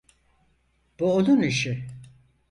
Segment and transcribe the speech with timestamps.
[0.99, 1.87] Bu onun işi.